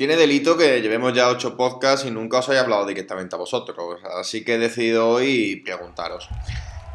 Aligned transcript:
Tiene 0.00 0.16
delito 0.16 0.56
que 0.56 0.80
llevemos 0.80 1.12
ya 1.12 1.28
ocho 1.28 1.58
podcasts 1.58 2.06
y 2.06 2.10
nunca 2.10 2.38
os 2.38 2.48
haya 2.48 2.62
hablado 2.62 2.86
directamente 2.86 3.36
a 3.36 3.38
vosotros, 3.38 4.00
así 4.18 4.42
que 4.42 4.54
he 4.54 4.58
decidido 4.58 5.06
hoy 5.06 5.56
preguntaros. 5.56 6.26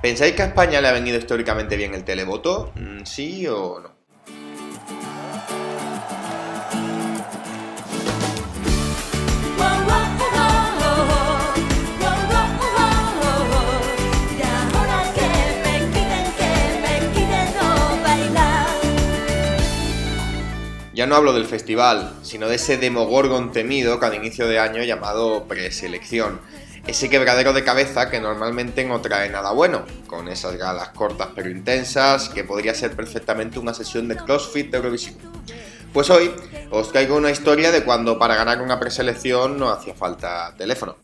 ¿Pensáis 0.02 0.34
que 0.34 0.42
a 0.42 0.48
España 0.48 0.82
le 0.82 0.88
ha 0.88 0.92
venido 0.92 1.16
históricamente 1.20 1.78
bien 1.78 1.94
el 1.94 2.04
televoto? 2.04 2.72
Mm, 2.74 3.04
¿Sí 3.04 3.46
o 3.46 3.80
no? 3.80 3.95
No 21.08 21.16
hablo 21.16 21.34
del 21.34 21.46
festival, 21.46 22.14
sino 22.24 22.48
de 22.48 22.56
ese 22.56 22.78
demogorgon 22.78 23.52
temido 23.52 24.00
cada 24.00 24.16
inicio 24.16 24.48
de 24.48 24.60
año 24.60 24.84
llamado 24.84 25.44
preselección. 25.48 26.42
Ese 26.88 27.10
quebradero 27.10 27.54
de 27.54 27.64
cabeza 27.64 28.10
que 28.10 28.20
normalmente 28.20 28.84
no 28.86 29.02
trae 29.02 29.30
nada 29.30 29.52
bueno, 29.52 29.86
con 30.08 30.28
esas 30.28 30.56
galas 30.56 30.90
cortas 30.90 31.30
pero 31.36 31.50
intensas, 31.50 32.30
que 32.30 32.44
podría 32.44 32.74
ser 32.74 32.96
perfectamente 32.96 33.60
una 33.60 33.76
sesión 33.76 34.08
de 34.08 34.16
CrossFit 34.16 34.72
de 34.72 34.78
Eurovisión. 34.78 35.16
Pues 35.94 36.10
hoy 36.10 36.32
os 36.72 36.92
traigo 36.92 37.18
una 37.18 37.30
historia 37.30 37.72
de 37.72 37.84
cuando 37.84 38.18
para 38.18 38.36
ganar 38.36 38.60
una 38.62 38.80
preselección 38.80 39.60
no 39.60 39.70
hacía 39.70 39.94
falta 39.94 40.56
teléfono. 40.58 40.98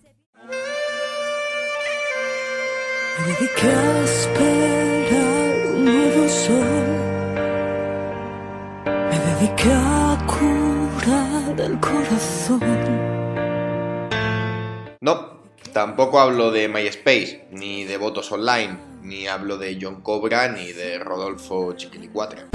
Tampoco 15.74 16.20
hablo 16.20 16.52
de 16.52 16.68
MySpace, 16.68 17.48
ni 17.52 17.86
de 17.86 17.98
votos 17.98 18.32
online, 18.32 18.78
ni 19.02 19.28
hablo 19.28 19.58
de 19.58 19.78
John 19.82 20.02
Cobra, 20.02 20.48
ni 20.48 20.72
de 20.74 21.00
Rodolfo 21.00 21.74
Chiquilicuatre. 21.74 22.46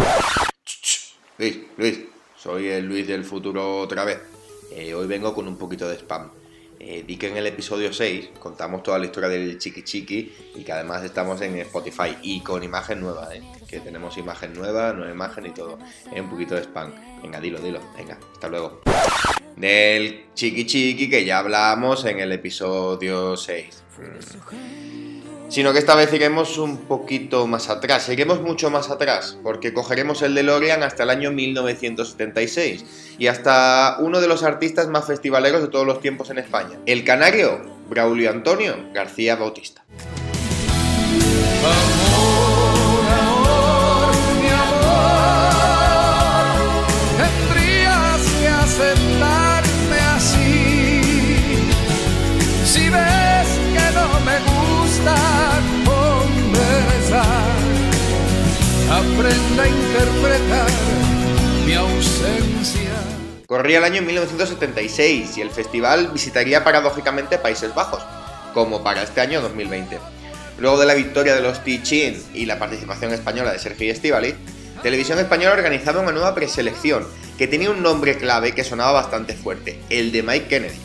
Luis, 1.39 1.59
Luis, 1.77 2.01
soy 2.37 2.69
el 2.69 2.87
Luis 2.87 3.07
del 3.07 3.25
futuro 3.25 3.79
otra 3.79 4.05
vez. 4.05 4.19
Eh, 4.73 4.95
hoy 4.95 5.07
vengo 5.07 5.35
con 5.35 5.47
un 5.47 5.57
poquito 5.57 5.89
de 5.89 5.97
spam. 5.97 6.31
Eh, 6.79 7.05
di 7.07 7.17
que 7.17 7.29
en 7.29 7.37
el 7.37 7.47
episodio 7.47 7.93
6 7.93 8.31
contamos 8.39 8.83
toda 8.83 8.99
la 8.99 9.07
historia 9.07 9.29
del 9.29 9.59
Chiqui 9.59 9.83
Chiqui 9.83 10.33
y 10.55 10.63
que 10.63 10.73
además 10.73 11.03
estamos 11.05 11.41
en 11.41 11.57
Spotify 11.59 12.17
y 12.23 12.41
con 12.41 12.63
imagen 12.63 13.01
nueva, 13.01 13.35
¿eh? 13.35 13.43
que 13.67 13.81
tenemos 13.81 14.17
imagen 14.19 14.53
nueva, 14.53 14.93
nueva 14.93 15.11
imagen 15.11 15.47
y 15.47 15.51
todo. 15.51 15.79
Es 16.13 16.21
un 16.21 16.29
poquito 16.29 16.55
de 16.55 16.63
spam. 16.63 16.93
Venga, 17.23 17.41
dilo, 17.41 17.59
dilo. 17.61 17.81
Venga, 17.97 18.19
hasta 18.33 18.49
luego. 18.49 18.83
Del 19.57 20.27
Chiqui 20.35 20.67
Chiqui 20.67 21.09
que 21.09 21.25
ya 21.25 21.39
hablamos 21.39 22.05
en 22.05 22.21
el 22.21 22.33
episodio 22.33 23.37
6 23.37 23.86
sino 25.49 25.73
que 25.73 25.79
esta 25.79 25.95
vez 25.95 26.13
iremos 26.13 26.59
un 26.59 26.79
poquito 26.79 27.47
más 27.47 27.71
atrás, 27.71 28.09
iremos 28.09 28.41
mucho 28.41 28.71
más 28.71 28.91
atrás, 28.91 29.39
porque 29.43 29.73
cogeremos 29.73 30.23
el 30.23 30.35
DeLorean 30.35 30.83
hasta 30.83 31.05
el 31.05 31.11
año 31.11 31.31
1976 31.33 32.85
y 33.19 33.29
hasta 33.29 33.97
uno 34.01 34.21
de 34.21 34.29
los 34.29 34.43
artistas 34.43 34.89
más 34.89 35.07
festivaleros 35.07 35.63
de 35.63 35.69
todos 35.69 35.87
los 35.87 36.01
tiempos 36.01 36.31
en 36.31 36.39
España, 36.39 36.79
el 36.87 37.05
canario 37.05 37.61
Braulio 37.89 38.31
Antonio 38.31 38.77
García 38.93 39.37
Bautista. 39.37 39.85
Ausencia. 61.75 62.91
Corría 63.47 63.79
el 63.79 63.85
año 63.85 64.03
1976 64.03 65.37
y 65.37 65.41
el 65.41 65.51
festival 65.51 66.09
visitaría 66.13 66.65
paradójicamente 66.65 67.39
Países 67.39 67.75
Bajos, 67.75 68.03
como 68.55 68.83
para 68.83 69.03
este 69.03 69.21
año 69.21 69.41
2020. 69.41 69.99
Luego 70.59 70.79
de 70.79 70.87
la 70.87 70.95
victoria 70.95 71.35
de 71.35 71.43
los 71.43 71.63
Tichin 71.63 72.23
y 72.35 72.47
la 72.47 72.59
participación 72.59 73.13
española 73.13 73.53
de 73.53 73.59
Sergio 73.59 73.93
Estivali, 73.93 74.35
Televisión 74.83 75.19
Española 75.19 75.55
organizaba 75.55 76.01
una 76.01 76.13
nueva 76.13 76.35
preselección 76.35 77.07
que 77.39 77.47
tenía 77.47 77.71
un 77.71 77.83
nombre 77.83 78.17
clave 78.17 78.53
que 78.53 78.65
sonaba 78.65 78.93
bastante 78.93 79.35
fuerte, 79.35 79.81
el 79.91 80.13
de 80.13 80.23
Mike 80.23 80.49
Kennedy. 80.49 80.79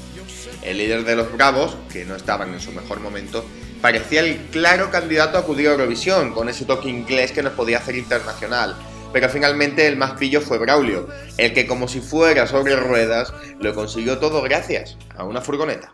El 0.61 0.77
líder 0.77 1.03
de 1.03 1.15
los 1.15 1.31
Bravos, 1.31 1.75
que 1.91 2.05
no 2.05 2.15
estaban 2.15 2.53
en 2.53 2.59
su 2.59 2.71
mejor 2.71 2.99
momento, 2.99 3.45
parecía 3.81 4.21
el 4.21 4.37
claro 4.51 4.91
candidato 4.91 5.37
a 5.37 5.41
acudir 5.41 5.67
a 5.67 5.71
Eurovisión, 5.71 6.33
con 6.33 6.49
ese 6.49 6.65
toque 6.65 6.89
inglés 6.89 7.31
que 7.31 7.43
nos 7.43 7.53
podía 7.53 7.79
hacer 7.79 7.95
internacional. 7.95 8.75
Pero 9.11 9.27
finalmente 9.27 9.87
el 9.87 9.97
más 9.97 10.13
pillo 10.13 10.39
fue 10.39 10.57
Braulio, 10.57 11.07
el 11.37 11.53
que 11.53 11.67
como 11.67 11.87
si 11.87 11.99
fuera 11.99 12.47
sobre 12.47 12.75
ruedas 12.77 13.33
lo 13.59 13.73
consiguió 13.73 14.19
todo 14.19 14.41
gracias 14.41 14.97
a 15.17 15.25
una 15.25 15.41
furgoneta. 15.41 15.93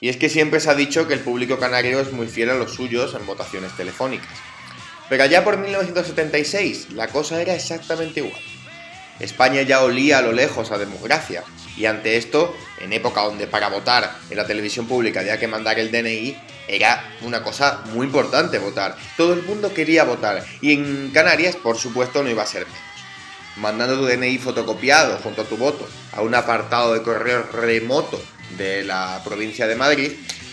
Y 0.00 0.08
es 0.08 0.16
que 0.16 0.28
siempre 0.28 0.60
se 0.60 0.70
ha 0.70 0.74
dicho 0.74 1.08
que 1.08 1.14
el 1.14 1.20
público 1.20 1.58
canario 1.58 2.00
es 2.00 2.12
muy 2.12 2.28
fiel 2.28 2.50
a 2.50 2.54
los 2.54 2.74
suyos 2.74 3.14
en 3.14 3.26
votaciones 3.26 3.76
telefónicas. 3.76 4.28
Pero 5.08 5.24
allá 5.24 5.42
por 5.42 5.56
1976 5.56 6.92
la 6.92 7.08
cosa 7.08 7.40
era 7.40 7.54
exactamente 7.54 8.20
igual. 8.20 8.40
España 9.20 9.62
ya 9.62 9.82
olía 9.82 10.18
a 10.18 10.22
lo 10.22 10.32
lejos 10.32 10.70
a 10.70 10.78
democracia, 10.78 11.42
y 11.76 11.86
ante 11.86 12.16
esto, 12.16 12.54
en 12.80 12.92
época 12.92 13.22
donde 13.22 13.48
para 13.48 13.68
votar 13.68 14.16
en 14.30 14.36
la 14.36 14.46
televisión 14.46 14.86
pública 14.86 15.20
había 15.20 15.40
que 15.40 15.48
mandar 15.48 15.78
el 15.80 15.90
DNI, 15.90 16.36
era 16.68 17.02
una 17.22 17.42
cosa 17.42 17.82
muy 17.92 18.06
importante 18.06 18.58
votar. 18.58 18.96
Todo 19.16 19.32
el 19.32 19.42
mundo 19.42 19.74
quería 19.74 20.04
votar, 20.04 20.44
y 20.60 20.72
en 20.72 21.10
Canarias, 21.10 21.56
por 21.56 21.76
supuesto, 21.76 22.22
no 22.22 22.30
iba 22.30 22.44
a 22.44 22.46
ser 22.46 22.66
menos. 22.66 22.80
Mandando 23.56 23.98
tu 23.98 24.06
DNI 24.06 24.38
fotocopiado 24.38 25.18
junto 25.18 25.42
a 25.42 25.46
tu 25.46 25.56
voto 25.56 25.88
a 26.12 26.22
un 26.22 26.34
apartado 26.36 26.94
de 26.94 27.02
correo 27.02 27.42
remoto 27.52 28.22
de 28.56 28.84
la 28.84 29.20
provincia 29.24 29.66
de 29.66 29.76
Madrid, 29.76 30.12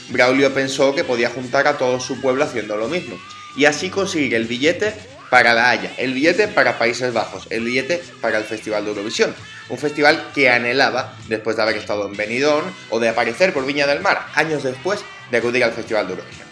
Braulio 0.10 0.54
pensó 0.54 0.94
que 0.94 1.04
podía 1.04 1.30
juntar 1.30 1.68
a 1.68 1.78
todo 1.78 2.00
su 2.00 2.22
pueblo 2.22 2.44
haciendo 2.44 2.78
lo 2.78 2.88
mismo 2.88 3.18
y 3.56 3.66
así 3.66 3.90
conseguir 3.90 4.36
el 4.36 4.46
billete 4.46 4.94
para 5.30 5.54
La 5.54 5.70
Haya, 5.70 5.94
el 5.98 6.14
billete 6.14 6.48
para 6.48 6.78
Países 6.78 7.14
Bajos, 7.14 7.48
el 7.50 7.64
billete 7.64 8.02
para 8.22 8.38
el 8.38 8.44
Festival 8.44 8.84
de 8.84 8.92
Eurovisión, 8.92 9.34
un 9.70 9.78
festival 9.78 10.32
que 10.34 10.50
anhelaba 10.50 11.16
después 11.28 11.56
de 11.56 11.64
haber 11.64 11.78
estado 11.78 12.08
en 12.08 12.16
Benidorm 12.16 12.72
o 12.90 13.00
de 13.00 13.10
aparecer 13.10 13.52
por 13.52 13.66
Viña 13.66 13.88
del 13.88 14.02
Mar, 14.02 14.28
años 14.36 14.64
después 14.64 15.04
de 15.32 15.38
acudir 15.38 15.64
al 15.64 15.74
Festival 15.74 16.08
de 16.08 16.14
Eurovisión. 16.14 16.48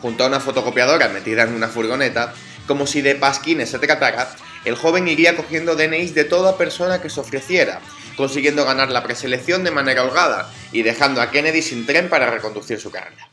Junto 0.00 0.24
a 0.24 0.28
una 0.28 0.40
fotocopiadora 0.40 1.08
metida 1.08 1.42
en 1.42 1.52
una 1.52 1.68
furgoneta, 1.68 2.32
como 2.66 2.86
si 2.86 3.02
de 3.02 3.16
pasquines 3.16 3.68
se 3.68 3.78
tratara, 3.78 4.30
el 4.64 4.74
joven 4.74 5.08
iría 5.08 5.36
cogiendo 5.36 5.76
DNIs 5.76 6.14
de 6.14 6.24
toda 6.24 6.56
persona 6.56 7.02
que 7.02 7.10
se 7.10 7.20
ofreciera, 7.20 7.80
consiguiendo 8.16 8.64
ganar 8.64 8.90
la 8.90 9.02
preselección 9.02 9.64
de 9.64 9.70
manera 9.70 10.04
holgada 10.04 10.52
y 10.72 10.82
dejando 10.82 11.20
a 11.20 11.30
Kennedy 11.30 11.62
sin 11.62 11.86
tren 11.86 12.08
para 12.08 12.30
reconducir 12.30 12.80
su 12.80 12.90
carrera. 12.90 13.28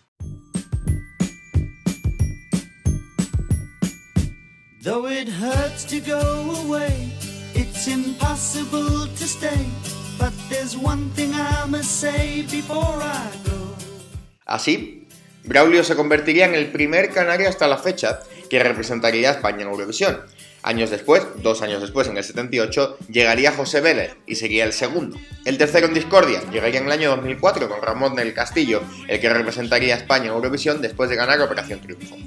Así, 14.45 15.07
Braulio 15.43 15.83
se 15.83 15.95
convertiría 15.95 16.45
en 16.45 16.55
el 16.55 16.71
primer 16.71 17.11
canario 17.11 17.49
hasta 17.49 17.67
la 17.67 17.77
fecha 17.77 18.19
que 18.49 18.63
representaría 18.63 19.29
a 19.29 19.33
España 19.33 19.63
en 19.63 19.69
Eurovisión, 19.69 20.21
Años 20.63 20.89
después, 20.89 21.23
dos 21.37 21.61
años 21.61 21.81
después, 21.81 22.07
en 22.07 22.17
el 22.17 22.23
78, 22.23 22.97
llegaría 23.09 23.51
José 23.51 23.79
Vélez 23.79 24.15
y 24.25 24.35
sería 24.35 24.65
el 24.65 24.73
segundo. 24.73 25.17
El 25.45 25.57
tercero 25.57 25.87
en 25.87 25.93
discordia 25.93 26.41
llegaría 26.51 26.79
en 26.79 26.87
el 26.87 26.91
año 26.91 27.09
2004 27.11 27.69
con 27.69 27.81
Ramón 27.81 28.15
del 28.15 28.33
Castillo, 28.33 28.81
el 29.07 29.19
que 29.19 29.29
representaría 29.29 29.95
a 29.95 29.97
España 29.97 30.25
en 30.25 30.33
Eurovisión 30.33 30.81
después 30.81 31.09
de 31.09 31.15
ganar 31.15 31.39
Operación 31.41 31.79
Triunfo. 31.79 32.17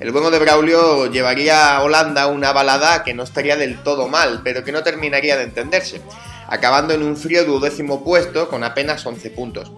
El 0.00 0.10
bueno 0.10 0.30
de 0.30 0.40
Braulio 0.40 1.10
llevaría 1.10 1.76
a 1.76 1.82
Holanda 1.82 2.26
una 2.26 2.52
balada 2.52 3.04
que 3.04 3.14
no 3.14 3.22
estaría 3.22 3.56
del 3.56 3.82
todo 3.82 4.08
mal, 4.08 4.40
pero 4.42 4.64
que 4.64 4.72
no 4.72 4.82
terminaría 4.82 5.36
de 5.36 5.44
entenderse. 5.44 6.02
acabando 6.46 6.92
en 6.92 7.02
un 7.02 7.16
frío 7.16 7.44
duodécimo 7.44 8.04
puesto 8.04 8.48
con 8.48 8.64
apenas 8.64 9.06
11 9.06 9.30
puntos. 9.30 9.72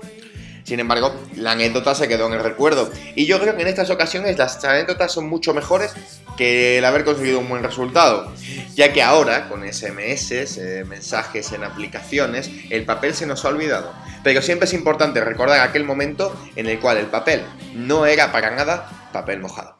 Sin 0.66 0.80
embargo, 0.80 1.14
la 1.36 1.52
anécdota 1.52 1.94
se 1.94 2.08
quedó 2.08 2.26
en 2.26 2.32
el 2.32 2.42
recuerdo. 2.42 2.90
Y 3.14 3.26
yo 3.26 3.38
creo 3.38 3.54
que 3.54 3.62
en 3.62 3.68
estas 3.68 3.88
ocasiones 3.88 4.36
las 4.36 4.64
anécdotas 4.64 5.12
son 5.12 5.28
mucho 5.28 5.54
mejores 5.54 5.94
que 6.36 6.78
el 6.78 6.84
haber 6.84 7.04
conseguido 7.04 7.38
un 7.38 7.48
buen 7.48 7.62
resultado. 7.62 8.32
Ya 8.74 8.92
que 8.92 9.00
ahora, 9.00 9.48
con 9.48 9.62
SMS, 9.62 10.32
eh, 10.58 10.84
mensajes 10.84 11.52
en 11.52 11.62
aplicaciones, 11.62 12.50
el 12.70 12.84
papel 12.84 13.14
se 13.14 13.26
nos 13.26 13.44
ha 13.44 13.50
olvidado. 13.50 13.92
Pero 14.24 14.42
siempre 14.42 14.66
es 14.66 14.74
importante 14.74 15.20
recordar 15.20 15.60
aquel 15.60 15.84
momento 15.84 16.36
en 16.56 16.66
el 16.66 16.80
cual 16.80 16.96
el 16.96 17.06
papel 17.06 17.44
no 17.76 18.04
era 18.04 18.32
para 18.32 18.50
nada 18.50 18.90
papel 19.12 19.38
mojado. 19.38 19.76